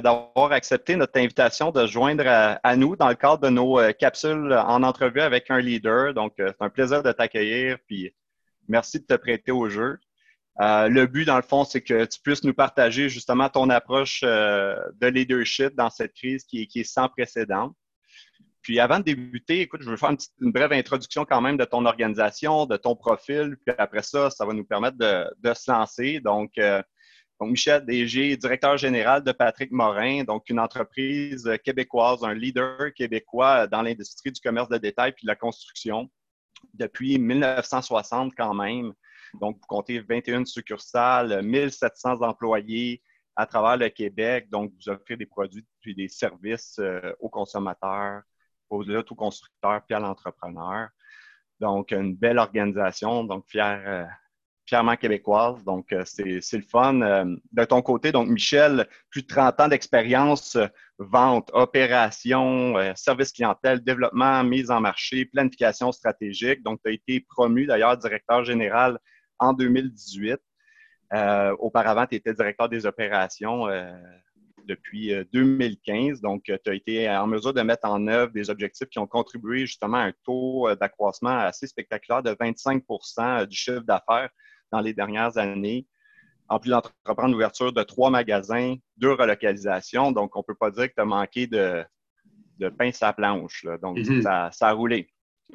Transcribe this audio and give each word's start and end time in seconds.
d'avoir 0.00 0.52
accepté 0.52 0.96
notre 0.96 1.18
invitation 1.18 1.70
de 1.70 1.86
joindre 1.86 2.24
à, 2.26 2.76
nous 2.76 2.96
dans 2.96 3.08
le 3.08 3.14
cadre 3.14 3.38
de 3.38 3.48
nos 3.48 3.78
euh, 3.78 3.92
capsules 3.92 4.52
en 4.52 4.82
entrevue 4.82 5.20
avec 5.20 5.50
un 5.50 5.60
leader. 5.60 6.14
Donc, 6.14 6.34
euh, 6.40 6.48
c'est 6.48 6.64
un 6.64 6.70
plaisir 6.70 7.02
de 7.02 7.12
t'accueillir, 7.12 7.78
puis 7.86 8.14
merci 8.68 9.00
de 9.00 9.04
te 9.04 9.14
prêter 9.14 9.52
au 9.52 9.68
jeu. 9.68 9.98
le 10.58 11.06
but, 11.06 11.24
dans 11.24 11.36
le 11.36 11.42
fond, 11.42 11.64
c'est 11.64 11.82
que 11.82 12.04
tu 12.04 12.20
puisses 12.20 12.44
nous 12.44 12.54
partager 12.54 13.08
justement 13.08 13.48
ton 13.48 13.70
approche 13.70 14.22
de 14.22 15.06
leadership 15.06 15.74
dans 15.74 15.90
cette 15.90 16.14
crise 16.14 16.44
qui 16.44 16.68
est, 16.74 16.84
sans 16.84 17.08
précédent. 17.08 17.74
Puis 18.62 18.80
avant 18.80 18.98
de 18.98 19.04
débuter, 19.04 19.60
écoute, 19.60 19.82
je 19.82 19.90
veux 19.90 19.96
faire 19.96 20.14
une, 20.40 20.52
brève 20.52 20.72
introduction 20.72 21.26
quand 21.26 21.42
même 21.42 21.58
de 21.58 21.64
ton 21.64 21.84
organisation, 21.84 22.64
de 22.64 22.76
ton 22.76 22.96
profil, 22.96 23.56
puis 23.64 23.74
après 23.76 24.02
ça, 24.02 24.30
ça 24.30 24.46
va 24.46 24.54
nous 24.54 24.64
permettre 24.64 24.96
de, 24.96 25.54
se 25.54 25.70
lancer. 25.70 26.20
Donc, 26.20 26.52
Michel 27.46 27.84
DG, 27.84 28.36
directeur 28.36 28.76
général 28.76 29.22
de 29.22 29.32
Patrick 29.32 29.70
Morin, 29.70 30.24
donc 30.24 30.48
une 30.48 30.60
entreprise 30.60 31.50
québécoise, 31.64 32.24
un 32.24 32.34
leader 32.34 32.92
québécois 32.94 33.66
dans 33.66 33.82
l'industrie 33.82 34.32
du 34.32 34.40
commerce 34.40 34.68
de 34.68 34.78
détail 34.78 35.12
puis 35.12 35.24
de 35.24 35.28
la 35.28 35.36
construction 35.36 36.10
depuis 36.72 37.18
1960 37.18 38.32
quand 38.36 38.54
même. 38.54 38.92
Donc, 39.40 39.56
vous 39.56 39.66
comptez 39.66 40.00
21 40.00 40.44
succursales, 40.44 41.42
1700 41.42 42.22
employés 42.22 43.02
à 43.36 43.46
travers 43.46 43.76
le 43.76 43.88
Québec. 43.88 44.48
Donc, 44.50 44.72
vous 44.72 44.88
offrez 44.88 45.16
des 45.16 45.26
produits 45.26 45.66
et 45.86 45.94
des 45.94 46.08
services 46.08 46.78
euh, 46.78 47.12
aux 47.20 47.28
consommateurs, 47.28 48.22
aux 48.70 48.88
autoconstructeurs 48.88 49.82
puis 49.84 49.94
à 49.94 50.00
l'entrepreneur. 50.00 50.88
Donc, 51.60 51.92
une 51.92 52.14
belle 52.14 52.38
organisation. 52.38 53.24
Donc, 53.24 53.46
fier, 53.48 54.08
fièrement 54.66 54.96
québécoise. 54.96 55.62
Donc, 55.64 55.92
euh, 55.92 56.02
c'est 56.04 56.24
le 56.24 56.62
fun. 56.62 57.00
Euh, 57.02 57.36
de 57.52 57.64
ton 57.64 57.82
côté, 57.82 58.12
donc, 58.12 58.28
Michel, 58.28 58.86
plus 59.10 59.22
de 59.22 59.26
30 59.26 59.60
ans 59.60 59.68
d'expérience, 59.68 60.56
euh, 60.56 60.66
vente, 60.98 61.50
opération, 61.52 62.74
service 62.94 63.32
clientèle, 63.32 63.82
développement, 63.82 64.44
mise 64.44 64.70
en 64.70 64.80
marché, 64.80 65.24
planification 65.24 65.90
stratégique. 65.90 66.62
Donc, 66.62 66.80
tu 66.84 66.90
as 66.90 66.94
été 66.94 67.20
promu 67.28 67.66
d'ailleurs 67.66 67.96
directeur 67.96 68.44
général 68.44 68.98
en 69.40 69.52
2018. 69.52 70.38
auparavant, 71.58 72.06
tu 72.06 72.14
étais 72.14 72.32
directeur 72.32 72.68
des 72.68 72.86
opérations 72.86 73.66
depuis 74.68 75.12
2015. 75.32 76.20
Donc, 76.20 76.44
tu 76.44 76.70
as 76.70 76.74
été 76.74 77.10
en 77.10 77.26
mesure 77.26 77.52
de 77.52 77.62
mettre 77.62 77.88
en 77.88 78.06
œuvre 78.06 78.32
des 78.32 78.48
objectifs 78.48 78.88
qui 78.88 79.00
ont 79.00 79.08
contribué 79.08 79.66
justement 79.66 79.96
à 79.96 80.04
un 80.04 80.12
taux 80.22 80.72
d'accroissement 80.76 81.38
assez 81.40 81.66
spectaculaire 81.66 82.22
de 82.22 82.30
25% 82.30 83.46
du 83.46 83.56
chiffre 83.56 83.80
d'affaires 83.80 84.30
dans 84.74 84.80
les 84.80 84.92
dernières 84.92 85.38
années, 85.38 85.86
en 86.48 86.58
plus 86.58 86.70
d'entreprendre 86.70 87.32
l'ouverture 87.32 87.72
de 87.72 87.82
trois 87.84 88.10
magasins, 88.10 88.74
deux 88.96 89.12
relocalisations. 89.12 90.10
Donc, 90.10 90.34
on 90.34 90.40
ne 90.40 90.44
peut 90.44 90.56
pas 90.56 90.72
dire 90.72 90.88
que 90.88 90.94
tu 90.94 91.00
as 91.00 91.04
manqué 91.04 91.46
de, 91.46 91.84
de 92.58 92.68
pain 92.68 92.90
sur 92.90 93.06
la 93.06 93.12
planche. 93.12 93.64
Donc, 93.80 93.98
mhm. 93.98 94.22
ça, 94.22 94.50
a 94.60 94.72
roulé. 94.72 95.08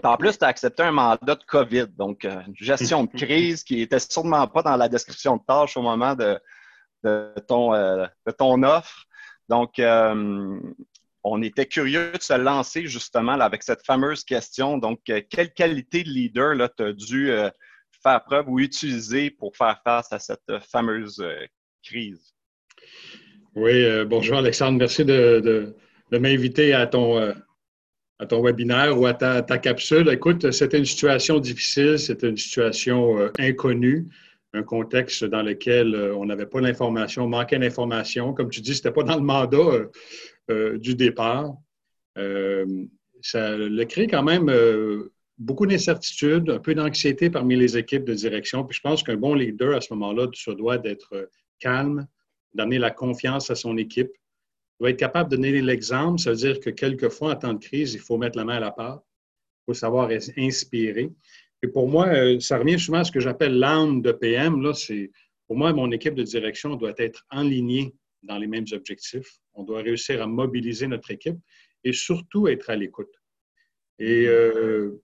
En 0.03 0.15
plus, 0.15 0.37
tu 0.37 0.45
as 0.45 0.47
accepté 0.47 0.83
un 0.83 0.93
mandat 0.93 1.35
de 1.35 1.43
COVID, 1.45 1.87
donc 1.97 2.23
euh, 2.23 2.41
gestion 2.53 3.03
de 3.03 3.09
crise 3.25 3.63
qui 3.63 3.77
n'était 3.77 3.99
sûrement 3.99 4.47
pas 4.47 4.61
dans 4.61 4.77
la 4.77 4.87
description 4.87 5.35
de 5.35 5.41
tâche 5.45 5.75
au 5.75 5.81
moment 5.81 6.15
de, 6.15 6.39
ton, 7.47 7.73
euh, 7.73 8.05
ton 8.37 8.63
offre. 8.63 9.03
Donc, 9.49 9.79
euh, 9.79 10.59
on 11.23 11.41
était 11.41 11.65
curieux 11.65 12.13
de 12.13 12.21
se 12.21 12.33
lancer 12.37 12.87
justement 12.87 13.33
avec 13.33 13.63
cette 13.63 13.85
fameuse 13.85 14.23
question. 14.23 14.77
Donc, 14.77 15.01
quelle 15.03 15.53
qualité 15.53 16.03
de 16.03 16.09
leader 16.09 16.69
tu 16.77 16.83
as 16.83 16.93
dû 16.93 17.33
faire 18.01 18.23
preuve 18.23 18.49
ou 18.49 18.59
utiliser 18.59 19.29
pour 19.29 19.55
faire 19.55 19.79
face 19.83 20.11
à 20.11 20.19
cette 20.19 20.59
fameuse 20.71 21.19
euh, 21.19 21.45
crise? 21.83 22.33
Oui, 23.55 23.83
euh, 23.83 24.05
bonjour 24.05 24.37
Alexandre, 24.37 24.77
merci 24.77 25.03
de, 25.03 25.75
m'inviter 26.11 26.73
à 26.73 26.87
ton, 26.87 27.17
euh, 27.17 27.33
à 28.19 28.25
ton 28.25 28.41
webinaire 28.41 28.97
ou 28.97 29.05
à 29.05 29.13
ta, 29.13 29.41
capsule. 29.57 30.09
Écoute, 30.09 30.51
c'était 30.51 30.77
une 30.77 30.85
situation 30.85 31.39
difficile, 31.39 31.99
c'était 31.99 32.29
une 32.29 32.37
situation 32.37 33.31
inconnue, 33.37 34.07
un 34.53 34.63
contexte 34.63 35.25
dans 35.25 35.41
lequel 35.41 35.95
on 35.95 36.25
n'avait 36.25 36.45
pas 36.45 36.61
l'information, 36.61 37.27
manquait 37.27 37.59
d'information. 37.59 38.33
Comme 38.33 38.49
tu 38.49 38.61
dis, 38.61 38.73
ce 38.73 38.79
n'était 38.79 38.91
pas 38.91 39.03
dans 39.03 39.15
le 39.15 39.21
mandat 39.21 39.89
du 40.77 40.95
départ. 40.95 41.53
ça 42.15 43.57
le 43.57 43.83
crée 43.83 44.07
quand 44.07 44.23
même 44.23 44.49
beaucoup 45.39 45.65
d'incertitudes, 45.65 46.49
un 46.49 46.59
peu 46.59 46.75
d'anxiété 46.75 47.29
parmi 47.29 47.55
les 47.55 47.77
équipes 47.77 48.03
de 48.03 48.13
direction. 48.13 48.65
Puis 48.65 48.75
je 48.75 48.81
pense 48.81 49.01
qu'un 49.01 49.15
bon 49.15 49.33
leader 49.33 49.75
à 49.75 49.81
ce 49.81 49.93
moment-là 49.93 50.27
se 50.33 50.51
doit 50.51 50.77
d'être 50.77 51.13
euh, 51.13 51.25
calme, 51.59 52.07
d'amener 52.53 52.77
la 52.77 52.91
confiance 52.91 53.49
à 53.49 53.55
son 53.55 53.77
équipe, 53.77 54.11
doit 54.79 54.91
être 54.91 54.99
capable 54.99 55.31
de 55.31 55.37
donner 55.37 55.61
l'exemple. 55.61 56.19
Ça 56.19 56.31
veut 56.31 56.37
dire 56.37 56.59
que 56.59 56.69
quelquefois, 56.69 57.33
en 57.33 57.35
temps 57.35 57.53
de 57.53 57.63
crise, 57.63 57.93
il 57.93 57.99
faut 57.99 58.17
mettre 58.17 58.37
la 58.37 58.45
main 58.45 58.55
à 58.55 58.59
la 58.59 58.71
pâte, 58.71 59.01
il 59.01 59.65
faut 59.67 59.73
savoir 59.73 60.09
inspirer. 60.37 61.09
Et 61.63 61.67
pour 61.67 61.89
moi, 61.89 62.07
euh, 62.07 62.39
ça 62.39 62.57
revient 62.57 62.79
souvent 62.79 62.99
à 62.99 63.03
ce 63.03 63.11
que 63.11 63.19
j'appelle 63.19 63.57
l'âme 63.57 64.01
de 64.01 64.11
PM. 64.11 64.61
Là, 64.61 64.73
pour 65.47 65.57
moi, 65.57 65.73
mon 65.73 65.91
équipe 65.91 66.15
de 66.15 66.23
direction 66.23 66.75
doit 66.75 66.93
être 66.97 67.25
enlignée 67.31 67.93
dans 68.23 68.37
les 68.37 68.47
mêmes 68.47 68.65
objectifs. 68.73 69.39
On 69.53 69.63
doit 69.63 69.81
réussir 69.81 70.21
à 70.21 70.27
mobiliser 70.27 70.87
notre 70.87 71.11
équipe 71.11 71.37
et 71.83 71.93
surtout 71.93 72.47
être 72.47 72.69
à 72.69 72.75
l'écoute. 72.75 73.13
Et 73.99 74.27
euh, 74.27 75.01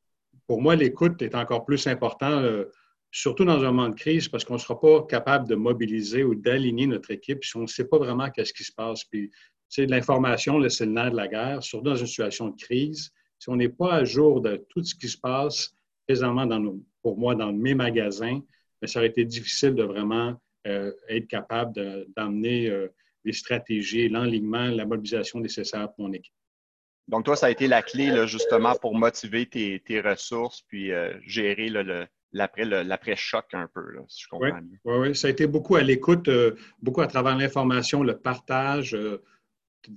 pour 0.47 0.61
moi, 0.61 0.75
l'écoute 0.75 1.21
est 1.21 1.35
encore 1.35 1.65
plus 1.65 1.87
important, 1.87 2.39
euh, 2.41 2.65
surtout 3.11 3.45
dans 3.45 3.63
un 3.63 3.71
moment 3.71 3.89
de 3.89 3.95
crise, 3.95 4.27
parce 4.27 4.43
qu'on 4.43 4.55
ne 4.55 4.59
sera 4.59 4.79
pas 4.79 5.03
capable 5.03 5.47
de 5.47 5.55
mobiliser 5.55 6.23
ou 6.23 6.35
d'aligner 6.35 6.87
notre 6.87 7.11
équipe 7.11 7.43
si 7.43 7.55
on 7.57 7.61
ne 7.61 7.67
sait 7.67 7.85
pas 7.85 7.97
vraiment 7.97 8.29
qu'est-ce 8.29 8.53
qui 8.53 8.63
se 8.63 8.73
passe. 8.73 9.03
Puis, 9.05 9.31
de 9.77 9.91
l'information, 9.91 10.59
le 10.59 10.69
nerf 10.85 11.11
de 11.11 11.15
la 11.15 11.27
guerre, 11.27 11.63
surtout 11.63 11.85
dans 11.85 11.95
une 11.95 12.07
situation 12.07 12.49
de 12.49 12.55
crise. 12.55 13.11
Si 13.39 13.49
on 13.49 13.55
n'est 13.55 13.69
pas 13.69 13.93
à 13.93 14.03
jour 14.03 14.41
de 14.41 14.63
tout 14.69 14.83
ce 14.83 14.95
qui 14.95 15.09
se 15.09 15.17
passe 15.17 15.75
présentement 16.07 16.47
pour 17.01 17.17
moi, 17.17 17.35
dans 17.35 17.51
mes 17.51 17.73
magasins, 17.73 18.39
mais 18.81 18.87
ça 18.87 18.99
aurait 18.99 19.09
été 19.09 19.25
difficile 19.25 19.73
de 19.73 19.83
vraiment 19.83 20.39
euh, 20.67 20.91
être 21.09 21.27
capable 21.27 22.05
d'amener 22.15 22.69
euh, 22.69 22.87
les 23.23 23.33
stratégies, 23.33 24.07
l'enlignement, 24.07 24.67
la 24.67 24.85
mobilisation 24.85 25.39
nécessaire 25.39 25.91
pour 25.93 26.07
mon 26.07 26.13
équipe. 26.13 26.33
Donc, 27.07 27.25
toi, 27.25 27.35
ça 27.35 27.47
a 27.47 27.49
été 27.51 27.67
la 27.67 27.81
clé 27.83 28.11
justement 28.27 28.75
pour 28.75 28.95
motiver 28.95 29.45
tes, 29.45 30.01
ressources 30.01 30.63
puis 30.67 30.91
euh, 30.91 31.13
gérer 31.25 31.69
l'après-choc 32.33 33.45
un 33.53 33.67
peu, 33.67 33.81
si 34.07 34.23
je 34.23 34.27
comprends 34.27 34.59
bien. 34.59 34.79
Oui, 34.85 35.09
oui, 35.09 35.15
ça 35.15 35.27
a 35.27 35.31
été 35.31 35.45
beaucoup 35.45 35.75
à 35.75 35.83
l'écoute, 35.83 36.27
euh, 36.27 36.55
beaucoup 36.81 37.01
à 37.01 37.07
travers 37.07 37.37
l'information, 37.37 38.01
le 38.01 38.17
partage. 38.17 38.95
Euh, 38.95 39.21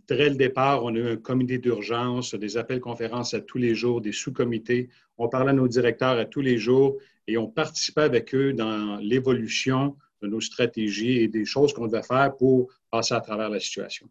dès 0.07 0.29
le 0.29 0.37
départ, 0.37 0.85
on 0.85 0.95
a 0.95 0.99
eu 0.99 1.09
un 1.13 1.17
comité 1.17 1.57
d'urgence, 1.59 2.35
des 2.35 2.59
appels 2.59 2.81
conférences 2.81 3.33
à 3.33 3.41
tous 3.41 3.59
les 3.59 3.75
jours, 3.75 4.03
des 4.03 4.13
sous-comités. 4.13 4.91
On 5.17 5.29
parlait 5.29 5.51
à 5.51 5.55
nos 5.55 5.69
directeurs 5.69 6.19
à 6.19 6.27
tous 6.27 6.43
les 6.43 6.59
jours 6.59 6.99
et 7.27 7.39
on 7.39 7.47
participait 7.47 8.03
avec 8.03 8.35
eux 8.35 8.53
dans 8.53 8.97
l'évolution 8.97 9.97
de 10.21 10.29
nos 10.29 10.43
stratégies 10.43 11.21
et 11.21 11.29
des 11.29 11.47
choses 11.47 11.73
qu'on 11.73 11.87
devait 11.87 12.03
faire 12.03 12.37
pour 12.37 12.71
passer 12.91 13.15
à 13.15 13.21
travers 13.21 13.49
la 13.49 13.61
situation 13.61 14.11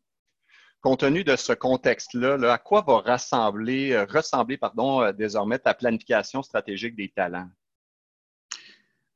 compte 0.81 0.99
tenu 1.01 1.23
de 1.23 1.35
ce 1.35 1.53
contexte-là, 1.53 2.37
à 2.51 2.57
quoi 2.57 2.83
va 2.87 2.99
rassembler, 2.99 3.93
euh, 3.93 4.05
ressembler 4.05 4.59
euh, 4.61 5.11
désormais 5.11 5.59
ta 5.59 5.73
planification 5.73 6.41
stratégique 6.41 6.95
des 6.95 7.09
talents? 7.09 7.49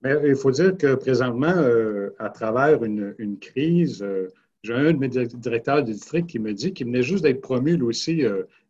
il 0.04 0.36
faut 0.36 0.50
dire 0.50 0.76
que 0.78 0.96
présentement, 0.96 1.54
euh, 1.56 2.16
à 2.18 2.30
travers 2.30 2.84
une, 2.84 3.38
crise, 3.40 4.04
j'ai 4.64 4.74
un 4.74 4.94
de 4.94 4.98
mes 4.98 5.08
directeurs 5.08 5.84
de 5.84 5.92
district 5.92 6.28
qui 6.28 6.40
me 6.40 6.54
dit, 6.54 6.74
qu'il 6.74 6.88
venait 6.88 7.04
juste 7.04 7.24
d'être 7.24 7.42
promu 7.42 7.78
lui 7.78 7.84
aussi 7.84 8.24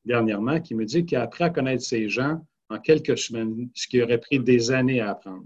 dernièrement, 0.04 0.60
qui 0.60 0.76
me 0.76 0.84
dit 0.84 1.06
qu'il 1.06 1.18
a 1.18 1.22
appris 1.22 1.46
à 1.46 1.50
connaître 1.50 1.84
ces 1.84 2.10
gens 2.10 2.46
en 2.70 2.80
quelques 2.80 3.18
semaines, 3.18 3.70
ce 3.74 3.88
qui 3.88 4.02
aurait 4.02 4.18
pris 4.18 4.42
des 4.42 4.72
années 4.72 5.00
à 5.00 5.12
apprendre. 5.12 5.46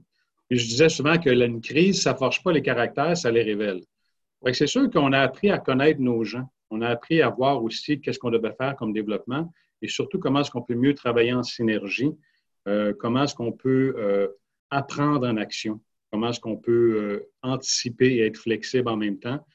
Je 0.50 0.64
disais 0.64 0.90
souvent 0.90 1.20
que 1.20 1.30
une 1.30 1.62
crise, 1.62 2.02
ça 2.02 2.14
ne 2.14 2.18
forge 2.18 2.42
pas 2.42 2.52
les 2.52 2.64
caractères, 2.64 3.16
ça 3.16 3.30
les 3.30 3.44
révèle. 3.44 3.82
C'est 4.54 4.68
sûr 4.68 4.90
qu'on 4.90 5.12
a 5.14 5.20
appris 5.20 5.50
à 5.50 5.58
connaître 5.58 6.00
nos 6.00 6.24
gens. 6.24 6.50
On 6.72 6.82
a 6.82 6.88
appris 6.88 7.22
à 7.22 7.30
voir 7.30 7.64
aussi 7.64 8.02
qu'est-ce 8.02 8.20
qu'on 8.20 8.32
devait 8.32 8.54
faire 8.54 8.76
comme 8.76 8.94
développement 8.94 9.52
et 9.82 9.88
surtout 9.88 10.20
comment 10.20 10.42
est-ce 10.42 10.52
qu'on 10.52 10.62
peut 10.62 10.76
mieux 10.76 10.94
travailler 10.94 11.34
en 11.34 11.44
synergie, 11.44 12.12
euh, 12.68 12.94
comment 12.98 13.24
est-ce 13.24 13.36
qu'on 13.36 13.52
peut 13.52 13.94
euh, 13.98 14.28
apprendre 14.70 15.28
en 15.28 15.38
action, 15.38 15.80
comment 16.12 16.30
est-ce 16.30 16.40
qu'on 16.40 16.58
peut 16.58 16.96
euh, 16.98 17.32
anticiper 17.44 18.16
et 18.16 18.26
être 18.26 18.38
flexible 18.38 18.90
en 18.90 18.98
même 18.98 19.20
temps. 19.20 19.46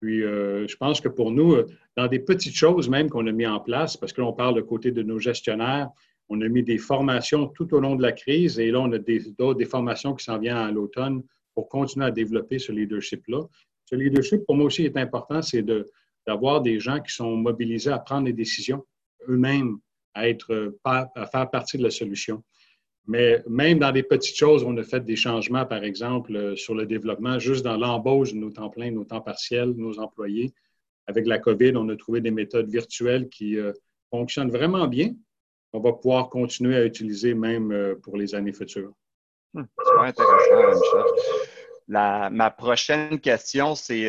Puis, 0.00 0.20
je 0.20 0.76
pense 0.76 1.00
que 1.00 1.08
pour 1.08 1.32
nous, 1.32 1.56
dans 1.96 2.06
des 2.06 2.20
petites 2.20 2.54
choses 2.54 2.88
même 2.88 3.10
qu'on 3.10 3.26
a 3.26 3.32
mis 3.32 3.48
en 3.48 3.58
place, 3.58 3.96
parce 3.96 4.12
que 4.12 4.20
l'on 4.20 4.32
parle 4.32 4.54
de 4.54 4.60
côté 4.60 4.92
de 4.92 5.02
nos 5.02 5.18
gestionnaires, 5.18 5.90
on 6.28 6.40
a 6.40 6.48
mis 6.48 6.62
des 6.62 6.78
formations 6.78 7.48
tout 7.48 7.74
au 7.74 7.80
long 7.80 7.96
de 7.96 8.02
la 8.02 8.12
crise 8.12 8.60
et 8.60 8.70
là, 8.70 8.78
on 8.80 8.92
a 8.92 8.98
des, 8.98 9.20
des 9.36 9.64
formations 9.64 10.14
qui 10.14 10.24
s'en 10.24 10.38
viennent 10.38 10.56
à 10.56 10.70
l'automne 10.70 11.24
pour 11.52 11.68
continuer 11.68 12.06
à 12.06 12.12
développer 12.12 12.60
ce 12.60 12.70
leadership-là. 12.70 13.40
Ce 13.86 13.96
leadership, 13.96 14.46
pour 14.46 14.54
moi 14.54 14.66
aussi, 14.66 14.84
est 14.84 14.96
important, 14.96 15.42
c'est 15.42 15.62
de, 15.62 15.90
d'avoir 16.28 16.60
des 16.60 16.78
gens 16.78 17.00
qui 17.00 17.12
sont 17.20 17.34
mobilisés 17.36 17.90
à 17.90 17.98
prendre 17.98 18.26
des 18.26 18.34
décisions 18.34 18.84
eux-mêmes, 19.28 19.78
à, 20.14 20.24
à 21.14 21.26
faire 21.26 21.50
partie 21.50 21.78
de 21.78 21.82
la 21.82 21.90
solution. 21.90 22.44
Mais 23.06 23.42
même 23.48 23.78
dans 23.78 23.92
des 23.92 24.02
petites 24.02 24.36
choses, 24.36 24.62
on 24.62 24.76
a 24.76 24.82
fait 24.82 25.02
des 25.02 25.16
changements, 25.16 25.64
par 25.64 25.82
exemple, 25.82 26.36
euh, 26.36 26.54
sur 26.54 26.74
le 26.74 26.84
développement, 26.84 27.38
juste 27.38 27.64
dans 27.64 27.78
l'embauche 27.78 28.34
de 28.34 28.38
nos 28.38 28.50
temps 28.50 28.68
pleins, 28.68 28.90
nos 28.90 29.04
temps 29.04 29.22
partiels, 29.22 29.70
nos 29.70 29.98
employés. 29.98 30.52
avec 31.06 31.26
la 31.26 31.38
COVID, 31.38 31.72
on 31.76 31.88
a 31.88 31.96
trouvé 31.96 32.20
des 32.20 32.30
méthodes 32.30 32.68
virtuelles 32.68 33.30
qui 33.30 33.56
fonctionnent 34.10 34.50
vraiment 34.50 34.86
bien. 34.86 35.14
On 35.72 35.80
va 35.80 35.92
pouvoir 35.94 36.28
continuer 36.28 36.76
à 36.76 36.84
utiliser 36.84 37.32
même 37.32 37.96
pour 38.02 38.18
les 38.18 38.34
années 38.34 38.52
futures. 38.52 38.92
Hmm, 39.54 39.64
super 39.86 40.02
intéressant, 40.02 40.80
Michel. 40.80 41.57
Ma 41.88 42.50
prochaine 42.50 43.18
question, 43.20 43.74
c'est 43.74 44.08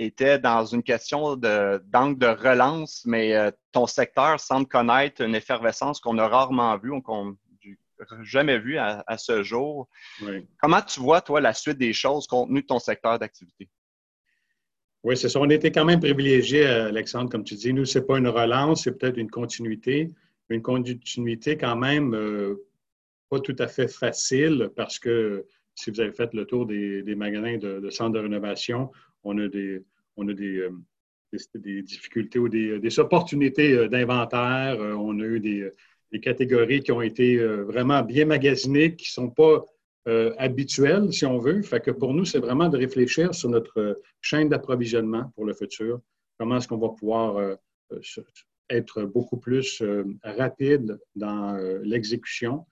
était 0.00 0.38
dans 0.38 0.64
une 0.64 0.82
question 0.82 1.36
d'angle 1.36 2.18
de, 2.18 2.26
relance, 2.26 3.02
mais 3.04 3.36
euh, 3.36 3.50
ton 3.72 3.86
secteur 3.86 4.40
semble 4.40 4.66
connaître 4.66 5.22
une 5.22 5.34
effervescence 5.34 6.00
qu'on 6.00 6.18
a 6.18 6.26
rarement 6.26 6.76
vue, 6.78 7.02
qu'on 7.02 7.36
n'a 7.66 8.22
jamais 8.22 8.58
vue 8.58 8.78
à, 8.78 9.04
ce 9.18 9.42
jour. 9.42 9.88
Comment 10.60 10.80
tu 10.80 11.00
vois, 11.00 11.20
toi, 11.20 11.40
la 11.40 11.52
suite 11.52 11.78
des 11.78 11.92
choses 11.92 12.26
compte 12.26 12.48
tenu 12.48 12.62
de 12.62 12.66
ton 12.66 12.78
secteur 12.78 13.18
d'activité? 13.18 13.68
Oui, 15.02 15.16
c'est 15.16 15.28
ça. 15.28 15.40
On 15.40 15.48
était 15.48 15.72
quand 15.72 15.84
même 15.84 16.00
privilégiés, 16.00 16.66
Alexandre, 16.66 17.30
comme 17.30 17.44
tu 17.44 17.54
dis. 17.54 17.72
Nous, 17.72 17.84
ce 17.84 17.98
n'est 17.98 18.04
pas 18.04 18.18
une 18.18 18.28
relance, 18.28 18.84
c'est 18.84 18.98
peut-être 18.98 19.16
une 19.16 19.30
continuité. 19.30 20.12
Une 20.48 20.62
continuité 20.62 21.56
quand 21.56 21.76
même 21.76 22.14
euh, 22.14 22.66
pas 23.28 23.38
tout 23.38 23.54
à 23.58 23.68
fait 23.68 23.86
facile 23.86 24.70
parce 24.74 24.98
que 24.98 25.46
si 25.80 25.90
vous 25.90 26.00
avez 26.00 26.12
fait 26.12 26.32
le 26.34 26.44
tour 26.44 26.66
des, 26.66 27.14
magasins 27.16 27.56
de, 27.56 27.90
centres 27.90 28.12
de 28.12 28.18
rénovation, 28.20 28.90
on 29.24 29.38
a 29.38 29.48
des, 29.48 29.82
on 30.16 30.28
euh, 30.28 30.70
des, 31.54 31.82
difficultés 31.82 32.38
ou 32.38 32.48
des, 32.48 32.78
des 32.78 32.98
opportunités 32.98 33.72
euh, 33.72 33.88
d'inventaire. 33.88 34.80
Euh, 34.80 34.94
on 34.94 35.18
a 35.20 35.24
eu 35.24 35.40
des, 35.40 35.70
catégories 36.22 36.80
qui 36.80 36.90
ont 36.90 37.02
été 37.02 37.36
vraiment 37.38 38.02
bien 38.02 38.24
magasinées, 38.24 38.96
qui 38.96 39.06
ne 39.10 39.26
sont 39.26 39.30
pas 39.30 39.64
habituelles, 40.38 41.12
si 41.12 41.24
on 41.24 41.38
veut. 41.38 41.62
Fait 41.62 41.78
que 41.78 41.92
pour 41.92 42.14
nous, 42.14 42.24
c'est 42.24 42.40
vraiment 42.40 42.68
de 42.68 42.76
réfléchir 42.76 43.32
sur 43.32 43.48
notre 43.48 44.02
chaîne 44.20 44.48
d'approvisionnement 44.48 45.30
pour 45.36 45.44
le 45.44 45.54
futur. 45.54 46.00
Comment 46.36 46.56
est-ce 46.56 46.66
qu'on 46.66 46.78
va 46.78 46.88
pouvoir 46.88 47.56
être 48.68 49.04
beaucoup 49.04 49.36
plus 49.36 49.80
rapide 50.24 50.98
dans 51.14 51.56
l'exécution. 51.84 52.66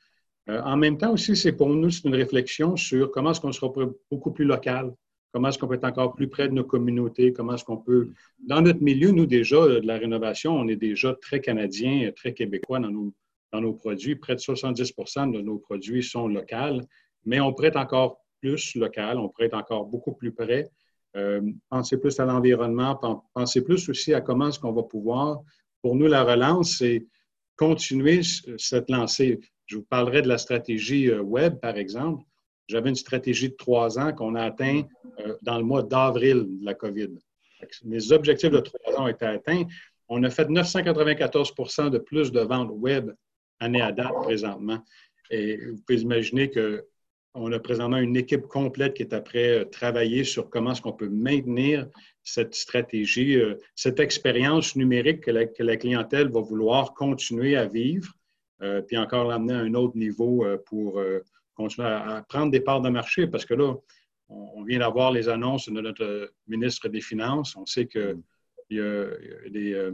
En 0.49 0.77
même 0.77 0.97
temps 0.97 1.13
aussi, 1.13 1.37
c'est 1.37 1.53
pour 1.53 1.69
nous, 1.69 1.91
c'est 1.91 2.09
une 2.09 2.15
réflexion 2.15 2.77
sur 2.77 3.11
comment 3.11 3.33
est-ce 3.33 3.41
qu'on 3.41 3.53
sera 3.53 3.71
beaucoup 4.11 4.33
plus 4.33 4.45
local 4.45 4.93
Comment 5.33 5.49
est-ce 5.49 5.59
qu'on 5.59 5.69
peut 5.69 5.75
être 5.75 5.85
encore 5.85 6.15
plus 6.15 6.29
près 6.29 6.49
de 6.49 6.55
nos 6.55 6.65
communautés? 6.65 7.33
Comment 7.33 7.55
est-ce 7.55 7.65
qu'on 7.65 7.77
peut... 7.77 8.13
Dans 8.39 8.63
notre 8.63 8.83
milieu, 8.83 9.11
nous, 9.11 9.27
déjà, 9.27 9.57
euh, 9.57 9.81
de 9.81 9.87
la 9.87 9.99
rénovation, 9.99 10.57
on 10.57 10.69
est 10.69 10.77
déjà 10.77 11.15
très 11.15 11.41
canadiens, 11.41 12.11
très 12.13 12.33
québécois 12.33 12.81
dans 12.81 12.91
nos, 12.91 13.13
dans 13.53 13.61
nos 13.61 13.75
produits. 13.75 14.17
Près 14.17 14.35
de 14.35 14.41
70% 14.41 15.33
de 15.33 15.41
nos 15.41 15.59
produits 15.59 16.03
sont 16.03 16.29
locaux, 16.29 16.81
mais 17.27 17.41
on 17.41 17.53
pourrait 17.53 17.69
être 17.69 17.77
encore 17.77 18.25
plus 18.41 18.75
local, 18.77 19.19
on 19.19 19.29
pourrait 19.29 19.47
être 19.47 19.57
encore 19.57 19.85
beaucoup 19.85 20.13
plus 20.13 20.33
près. 20.33 20.71
Euh, 21.17 21.41
penser 21.69 21.99
plus 21.99 22.19
à 22.21 22.25
l'environnement, 22.25 22.99
penser 23.35 23.63
plus 23.63 23.89
aussi 23.89 24.15
à 24.15 24.21
comment 24.21 24.49
est-ce 24.49 24.59
qu'on 24.59 24.73
va 24.73 24.83
pouvoir... 24.83 25.43
Pour 25.81 25.95
nous, 25.95 26.09
la 26.09 26.25
relance, 26.25 26.79
c'est 26.79 27.07
continuer 27.55 28.23
cette 28.57 28.91
lancée. 28.91 29.39
Je 29.69 29.77
vous 29.77 29.85
parlerai 29.85 30.23
de 30.23 30.29
la 30.29 30.39
stratégie 30.39 31.11
euh, 31.11 31.21
web, 31.21 31.61
par 31.61 31.77
exemple. 31.77 32.25
J'avais 32.69 32.89
une 32.89 32.97
stratégie 32.97 33.51
de 33.51 33.55
trois 33.55 33.99
ans 33.99 34.13
qu'on 34.13 34.35
a 34.35 34.43
atteint 34.43 34.83
euh, 35.21 35.37
dans 35.43 35.59
le 35.59 35.65
mois 35.65 35.83
d'avril 35.83 36.47
de 36.61 36.65
la 36.65 36.75
COVID. 36.75 37.11
Mes 37.85 38.13
objectifs 38.13 38.51
de 38.51 38.61
trois 38.61 38.95
ans 38.97 39.05
ont 39.05 39.09
été 39.09 39.27
atteints. 39.27 39.65
On 40.09 40.23
a 40.23 40.31
fait 40.31 40.49
994% 40.49 41.91
de 41.91 41.99
plus 41.99 42.33
de 42.33 42.41
ventes 42.41 42.71
web 42.73 43.11
année 43.61 43.83
à 43.83 43.93
date 43.93 44.15
présentement. 44.23 44.79
Et 45.31 45.57
vous 45.57 45.83
pouvez 45.87 46.01
imaginer 46.01 46.51
qu'on 46.51 47.53
a 47.53 47.59
présentement 47.59 47.99
une 47.99 48.17
équipe 48.17 48.47
complète 48.47 48.95
qui 48.95 49.03
est 49.03 49.13
après 49.13 49.51
euh, 49.51 49.65
travailler 49.65 50.25
sur 50.25 50.49
comment 50.49 50.73
est-ce 50.73 50.81
qu'on 50.81 50.95
peut 50.95 51.11
maintenir 51.11 51.89
cette 52.25 52.55
stratégie, 52.55 53.39
cette 53.75 54.01
expérience 54.01 54.77
numérique 54.77 55.23
que 55.23 55.63
la, 55.63 55.77
clientèle 55.77 56.29
va 56.29 56.41
vouloir 56.41 56.93
continuer 56.93 57.57
à 57.57 57.67
vivre, 57.67 58.13
puis 58.87 58.97
encore 58.97 59.27
l'amener 59.29 59.55
à 59.55 59.59
un 59.59 59.75
autre 59.75 59.97
niveau 59.97 60.45
pour 60.67 61.01
continuer 61.59 61.89
à, 61.89 62.25
prendre 62.29 62.51
des 62.51 62.61
parts 62.61 62.81
de 62.81 62.89
marché 62.89 63.27
parce 63.27 63.45
que 63.45 63.55
là, 63.55 63.75
on, 64.29 64.63
vient 64.63 64.79
d'avoir 64.79 65.11
les 65.11 65.29
annonces 65.29 65.69
de 65.69 65.81
notre 65.81 66.33
ministre 66.47 66.89
des 66.89 67.01
Finances. 67.01 67.57
On 67.57 67.67
sait 67.67 67.87
qu'il 67.87 68.23
y 68.71 68.79
a, 68.79 68.83
euh, 68.83 69.93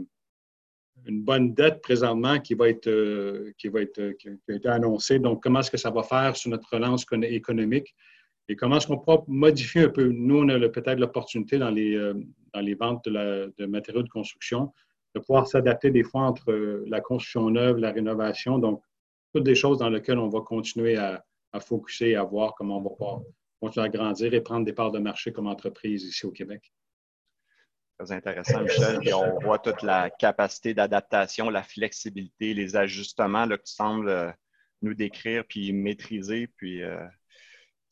une 1.05 1.23
bonne 1.23 1.53
dette 1.53 1.81
présentement 1.81 2.39
qui 2.39 2.53
va 2.53 2.69
être, 2.69 2.87
euh, 2.87 3.51
qui 3.57 3.67
va 3.67 3.81
être 3.81 4.11
qui 4.11 4.29
a 4.29 4.53
été 4.53 4.69
annoncée. 4.69 5.19
Donc, 5.19 5.43
comment 5.43 5.59
est-ce 5.59 5.71
que 5.71 5.77
ça 5.77 5.89
va 5.89 6.03
faire 6.03 6.35
sur 6.35 6.51
notre 6.51 6.69
relance 6.71 7.05
économique? 7.23 7.95
Et 8.47 8.55
comment 8.55 8.77
est-ce 8.77 8.87
qu'on 8.87 8.99
pourra 8.99 9.23
modifier 9.27 9.83
un 9.83 9.89
peu? 9.89 10.07
Nous, 10.07 10.37
on 10.37 10.49
a 10.49 10.69
peut-être 10.69 10.99
l'opportunité 10.99 11.57
dans 11.57 11.71
les, 11.71 11.95
euh, 11.95 12.13
dans 12.53 12.61
les 12.61 12.75
ventes 12.75 13.05
de, 13.05 13.53
de, 13.57 13.65
matériaux 13.65 14.03
de 14.03 14.09
construction 14.09 14.71
de 15.15 15.19
pouvoir 15.19 15.47
s'adapter 15.47 15.89
des 15.91 16.03
fois 16.03 16.21
entre 16.21 16.51
la 16.87 17.01
construction 17.01 17.49
neuve, 17.49 17.77
la 17.77 17.91
rénovation. 17.91 18.59
Donc, 18.59 18.83
toutes 19.33 19.45
des 19.45 19.55
choses 19.55 19.79
dans 19.79 19.89
lesquelles 19.89 20.19
on 20.19 20.29
va 20.29 20.41
continuer 20.41 20.97
à, 20.97 21.25
à 21.53 21.59
focuser, 21.59 22.15
à 22.15 22.23
voir 22.23 22.53
comment 22.55 22.77
on 22.77 22.81
va 22.81 22.89
pouvoir 22.89 23.21
continuer 23.61 23.85
à 23.85 23.89
grandir 23.89 24.33
et 24.33 24.41
prendre 24.41 24.65
des 24.65 24.73
parts 24.73 24.91
de 24.91 24.99
marché 24.99 25.31
comme 25.31 25.47
entreprise 25.47 26.03
ici 26.03 26.25
au 26.25 26.31
Québec. 26.31 26.71
Très 27.97 28.11
intéressant, 28.11 28.61
Michel. 28.61 28.99
Et 29.07 29.13
on 29.13 29.39
voit 29.39 29.59
toute 29.59 29.81
la 29.81 30.09
capacité 30.09 30.73
d'adaptation, 30.73 31.49
la 31.49 31.63
flexibilité, 31.63 32.53
les 32.53 32.75
ajustements 32.75 33.45
là, 33.45 33.57
que 33.57 33.63
tu 33.63 33.73
sembles 33.73 34.09
euh, 34.09 34.31
nous 34.81 34.93
décrire 34.93 35.45
puis 35.47 35.71
maîtriser. 35.71 36.47
Puis 36.57 36.83
euh, 36.83 36.99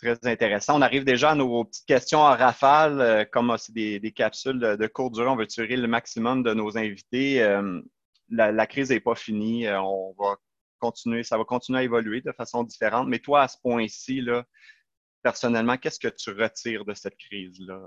très 0.03 0.31
intéressant. 0.31 0.77
On 0.77 0.81
arrive 0.81 1.05
déjà 1.05 1.31
à 1.31 1.35
nos 1.35 1.65
petites 1.65 1.85
questions 1.85 2.19
en 2.19 2.35
rafale. 2.35 3.01
Euh, 3.01 3.25
comme 3.25 3.50
aussi 3.50 3.71
des, 3.71 4.11
capsules 4.11 4.59
de, 4.59 4.88
courte 4.88 5.13
durée, 5.13 5.29
on 5.29 5.35
veut 5.35 5.47
tirer 5.47 5.75
le 5.77 5.88
maximum 5.88 6.44
de 6.44 6.53
nos 6.53 6.77
invités. 6.77 7.39
la, 8.29 8.51
la, 8.51 8.67
crise 8.67 8.89
n'est 8.89 9.00
pas 9.00 9.15
finie. 9.15 9.67
on 9.69 10.13
va 10.19 10.35
continuer, 10.79 11.23
ça 11.23 11.38
va 11.38 11.45
continuer 11.45 11.79
à 11.79 11.83
évoluer 11.83 12.21
de 12.21 12.31
façon 12.33 12.63
différente. 12.63 13.07
Mais 13.07 13.19
toi, 13.19 13.44
à 13.44 13.47
ce 13.47 13.57
point-ci, 13.61 14.21
personnellement, 15.23 15.77
qu'est-ce 15.77 16.00
que 16.00 16.09
tu 16.09 16.31
retires 16.31 16.85
de 16.85 16.94
cette 16.94 17.17
crise-là? 17.17 17.79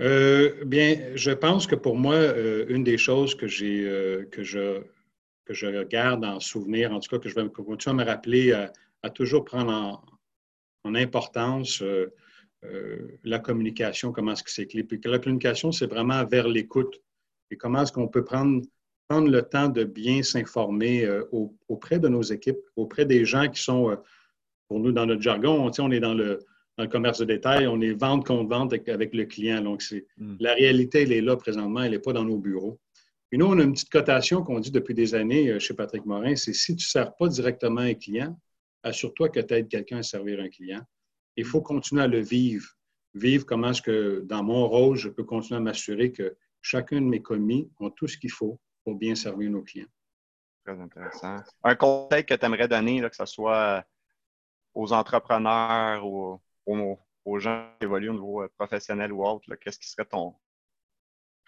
Euh, 0.00 0.64
bien, 0.64 1.12
je 1.14 1.30
pense 1.30 1.66
que 1.66 1.76
pour 1.76 1.96
moi, 1.96 2.14
euh, 2.14 2.66
une 2.68 2.82
des 2.82 2.98
choses 2.98 3.34
que 3.34 3.46
j'ai 3.46 3.86
euh, 3.86 4.24
que 4.32 4.42
je 4.42 4.82
que 5.44 5.54
je 5.54 5.84
garde 5.84 6.24
en 6.24 6.40
souvenir, 6.40 6.92
en 6.92 7.00
tout 7.00 7.08
cas 7.08 7.18
que 7.18 7.28
je 7.28 7.34
vais 7.34 7.48
continuer 7.48 8.00
à 8.00 8.04
me 8.04 8.08
rappeler, 8.08 8.66
à, 9.02 9.10
toujours 9.10 9.44
prendre 9.44 9.72
en, 10.84 10.94
importance 10.94 11.82
la 13.24 13.38
communication, 13.38 14.12
comment 14.12 14.32
est-ce 14.32 14.42
que 14.42 14.50
c'est 14.50 14.66
clé. 14.66 14.84
Puis 14.84 15.00
que 15.00 15.08
la 15.08 15.18
communication, 15.18 15.72
c'est 15.72 15.86
vraiment 15.86 16.24
vers 16.24 16.48
l'écoute. 16.48 17.00
Et 17.50 17.56
comment 17.56 17.82
est-ce 17.82 17.92
qu'on 17.92 18.08
peut 18.08 18.24
prendre 18.24 18.62
prendre 19.12 19.30
le 19.30 19.42
temps 19.42 19.68
de 19.68 19.84
bien 19.84 20.22
s'informer 20.22 21.04
euh, 21.04 21.24
auprès 21.68 21.98
de 21.98 22.08
nos 22.08 22.22
équipes, 22.22 22.60
auprès 22.76 23.04
des 23.04 23.26
gens 23.26 23.48
qui 23.48 23.62
sont, 23.62 23.90
euh, 23.90 23.96
pour 24.68 24.80
nous, 24.80 24.90
dans 24.90 25.04
notre 25.04 25.20
jargon, 25.20 25.66
on, 25.66 25.82
on 25.82 25.90
est 25.90 26.00
dans 26.00 26.14
le, 26.14 26.40
commerce 26.90 27.18
de 27.18 27.26
détail, 27.26 27.68
on 27.68 27.80
est 27.80 27.92
vente 27.92 28.26
contre 28.26 28.48
vente 28.48 28.72
avec, 28.72 29.14
le 29.14 29.24
client. 29.24 29.60
Donc, 29.60 29.82
c'est, 29.82 30.06
hmm. 30.16 30.36
la 30.40 30.54
réalité, 30.54 31.02
elle 31.02 31.12
est 31.12 31.20
là 31.20 31.36
présentement, 31.36 31.82
elle 31.82 31.92
n'est 31.92 31.98
pas 31.98 32.12
dans 32.12 32.24
nos 32.24 32.38
bureaux. 32.38 32.80
Puis 33.28 33.38
nous, 33.38 33.46
on 33.46 33.58
a 33.58 33.62
une 33.62 33.72
petite 33.72 33.90
cotation 33.90 34.42
qu'on 34.42 34.58
dit 34.58 34.72
depuis 34.72 34.94
des 34.94 35.14
années 35.14 35.50
euh, 35.50 35.58
chez 35.58 35.74
Patrick 35.74 36.06
Morin, 36.06 36.34
c'est 36.34 36.54
si 36.54 36.74
tu 36.74 36.84
ne 36.84 36.88
sers 36.88 37.14
pas 37.14 37.28
directement 37.28 37.82
un 37.82 37.94
client, 37.94 38.36
assure-toi 38.82 39.28
que 39.28 39.40
tu 39.40 39.54
aides 39.54 39.68
quelqu'un 39.68 39.98
à 39.98 40.02
servir 40.02 40.40
un 40.40 40.48
client. 40.48 40.82
Il 41.36 41.44
faut 41.44 41.62
continuer 41.62 42.02
à 42.02 42.06
le 42.06 42.20
vivre. 42.20 42.66
Vivre 43.14 43.44
comment 43.44 43.70
est-ce 43.70 43.82
que, 43.82 44.22
dans 44.24 44.42
mon 44.42 44.66
rôle, 44.68 44.96
je 44.96 45.08
peux 45.08 45.24
continuer 45.24 45.58
à 45.58 45.60
m'assurer 45.60 46.12
que 46.12 46.36
chacun 46.60 47.00
de 47.00 47.06
mes 47.06 47.20
commis 47.20 47.70
ont 47.78 47.90
tout 47.90 48.08
ce 48.08 48.16
qu'il 48.16 48.30
faut 48.30 48.58
pour 48.84 48.94
bien 48.94 49.14
servir 49.14 49.50
nos 49.50 49.62
clients. 49.62 49.86
Très 50.64 50.78
intéressant. 50.80 51.38
Un 51.64 51.74
conseil 51.74 52.24
que 52.24 52.34
tu 52.34 52.46
aimerais 52.46 52.68
donner, 52.68 53.00
que 53.02 53.16
ce 53.16 53.26
soit 53.26 53.84
aux 54.74 54.92
entrepreneurs 54.92 56.06
ou 56.06 56.40
aux, 56.66 57.38
gens 57.38 57.68
qui 57.78 57.84
évoluent 57.84 58.10
au 58.10 58.14
niveau 58.14 58.42
euh, 58.42 58.48
professionnel 58.56 59.12
ou 59.12 59.24
autre, 59.24 59.54
qu'est-ce 59.56 59.78
qui 59.78 59.88
serait 59.88 60.04
ton. 60.04 60.34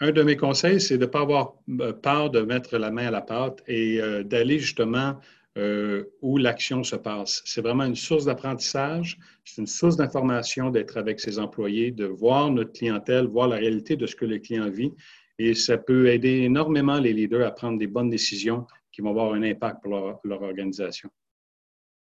Un 0.00 0.10
de 0.10 0.22
mes 0.22 0.36
conseils, 0.36 0.80
c'est 0.80 0.98
de 0.98 1.06
ne 1.06 1.10
pas 1.10 1.20
avoir 1.20 1.54
euh, 1.80 1.92
peur 1.92 2.30
de 2.30 2.40
mettre 2.40 2.76
la 2.76 2.90
main 2.90 3.06
à 3.06 3.10
la 3.10 3.22
pâte 3.22 3.62
et 3.66 4.00
euh, 4.00 4.24
d'aller 4.24 4.58
justement 4.58 5.20
où 5.56 6.36
l'action 6.36 6.82
se 6.82 6.96
passe. 6.96 7.42
C'est 7.44 7.60
vraiment 7.60 7.84
une 7.84 7.94
source 7.94 8.24
d'apprentissage, 8.24 9.18
c'est 9.44 9.60
une 9.60 9.68
source 9.68 9.96
d'information 9.96 10.70
d'être 10.70 10.96
avec 10.96 11.20
ses 11.20 11.38
employés, 11.38 11.92
de 11.92 12.06
voir 12.06 12.50
notre 12.50 12.72
clientèle, 12.72 13.26
voir 13.26 13.48
la 13.48 13.56
réalité 13.56 13.96
de 13.96 14.06
ce 14.06 14.16
que 14.16 14.24
le 14.24 14.38
client 14.38 14.68
vit 14.68 14.92
et 15.38 15.54
ça 15.54 15.78
peut 15.78 16.08
aider 16.08 16.42
énormément 16.42 16.98
les 16.98 17.12
leaders 17.12 17.46
à 17.46 17.50
prendre 17.50 17.78
des 17.78 17.86
bonnes 17.86 18.10
décisions 18.10 18.66
qui 18.92 19.00
vont 19.00 19.10
avoir 19.10 19.32
un 19.34 19.42
impact 19.42 19.82
pour 19.82 20.20
leur, 20.24 20.42
organisation. 20.42 21.10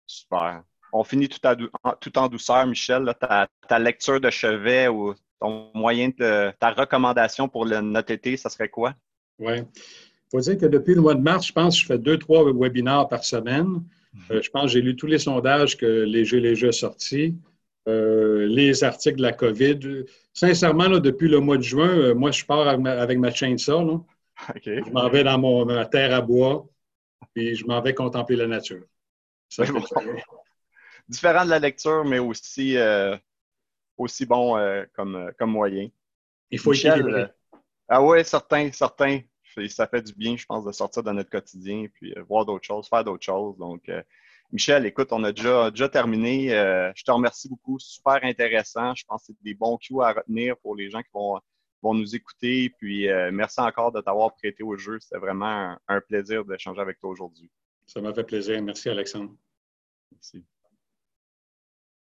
Super. 0.07 0.65
On 0.93 1.05
finit 1.05 1.29
tout, 1.29 2.19
en 2.19 2.29
douceur, 2.29 2.67
Michel. 2.67 3.15
ta, 3.21 3.79
lecture 3.79 4.21
de 4.21 4.31
chevet 4.31 4.89
ou 4.89 5.15
ton 5.41 5.71
moyen 5.73 6.09
de 6.09 6.53
ta 6.59 6.73
recommandation 6.73 7.49
pour 7.49 7.65
le, 7.65 7.81
notre 7.81 8.11
été, 8.11 8.37
ça 8.37 8.51
serait 8.51 8.69
quoi? 8.69 8.95
Oui. 9.39 9.61
Il 10.33 10.37
faut 10.37 10.41
dire 10.41 10.59
que 10.59 10.67
depuis 10.67 10.95
le 10.95 11.01
mois 11.01 11.15
de 11.15 11.21
mars, 11.21 11.47
je 11.47 11.53
pense 11.53 11.75
que 11.75 11.83
je 11.83 11.87
fais 11.87 11.99
deux, 11.99 12.17
trois 12.17 12.45
webinaires 12.53 13.09
par 13.09 13.25
semaine. 13.25 13.83
Euh, 14.31 14.41
je 14.41 14.51
pense 14.51 14.65
que 14.65 14.69
j'ai 14.69 14.81
lu 14.81 14.95
tous 14.95 15.07
les 15.07 15.19
sondages 15.19 15.77
que 15.77 15.87
Léger 15.87 16.39
Léger 16.39 16.69
a 16.69 16.73
sortis. 16.73 17.37
les 17.87 18.85
articles 18.85 19.17
de 19.17 19.23
la 19.23 19.33
COVID. 19.33 20.05
Sincèrement, 20.33 20.89
depuis 21.01 21.29
le 21.29 21.41
mois 21.41 21.57
de 21.57 21.63
juin, 21.63 22.15
moi, 22.15 22.31
je 22.31 22.45
pars 22.45 22.69
avec 22.69 23.19
ma, 23.19 23.31
chaîne 23.33 23.59
ça. 23.59 23.83
Je 24.65 24.91
m'en 24.93 25.09
vais 25.11 25.23
dans 25.25 25.39
mon, 25.39 25.67
ma 25.67 25.85
terre 25.85 26.15
à 26.15 26.23
bois, 26.23 26.67
et 27.37 27.55
je 27.55 27.67
m'en 27.67 27.83
vais 27.83 27.93
contempler 27.93 28.37
la 28.37 28.47
nature. 28.47 28.85
Différent 31.07 31.45
de 31.45 31.51
la 31.51 31.59
lecture, 31.59 32.07
mais 32.07 32.19
aussi, 32.19 32.77
aussi 33.99 34.25
bon 34.25 34.57
comme, 34.95 35.31
comme 35.39 35.51
moyen. 35.51 35.89
Il 36.51 36.59
faut 36.59 36.71
Michel, 36.71 37.31
ah 37.93 38.01
oui, 38.01 38.25
certain, 38.25 38.71
certain. 38.71 39.21
Ça 39.69 39.87
fait 39.87 40.03
du 40.03 40.13
bien, 40.13 40.37
je 40.37 40.47
pense, 40.47 40.65
de 40.65 40.73
sortir 40.73 41.03
de 41.03 41.11
notre 41.13 41.31
quotidien 41.31 41.87
puis 41.93 42.13
euh, 42.17 42.23
voir 42.23 42.45
d'autres 42.45 42.65
choses, 42.65 42.89
faire 42.89 43.05
d'autres 43.05 43.25
choses. 43.25 43.57
Donc, 43.59 43.89
euh, 43.89 44.03
Michel, 44.53 44.87
écoute, 44.87 45.09
on 45.13 45.23
a 45.25 45.33
déjà, 45.33 45.71
déjà 45.71 45.89
terminé. 45.89 46.53
Euh, 46.53 46.93
je 46.95 47.05
te 47.05 47.11
remercie 47.11 47.49
beaucoup. 47.49 47.79
Super 47.79 48.21
intéressant. 48.23 48.95
Je 48.95 49.05
pense 49.05 49.23
que 49.23 49.27
c'est 49.29 49.43
des 49.43 49.55
bons 49.55 49.77
cues 49.79 50.03
à 50.03 50.13
retenir 50.13 50.57
pour 50.59 50.75
les 50.75 50.91
gens 50.91 51.03
qui 51.03 51.11
vont, 51.15 51.41
vont 51.83 51.95
nous 51.95 52.15
écouter. 52.17 52.71
Puis, 52.79 53.07
merci 53.33 53.61
encore 53.61 53.93
de 53.93 54.01
t'avoir 54.01 54.35
prêté 54.35 54.63
au 54.63 54.77
jeu. 54.77 54.99
C'était 55.01 55.19
vraiment 55.19 55.47
un, 55.47 55.79
un 55.89 56.01
plaisir 56.01 56.45
d'échanger 56.45 56.81
avec 56.81 56.99
toi 56.99 57.11
aujourd'hui. 57.11 57.51
Ça 57.87 58.01
m'a 58.01 58.13
fait 58.13 58.25
plaisir. 58.25 58.61
Merci, 58.63 58.89
Alexandre. 58.89 59.35
Merci. 60.13 60.45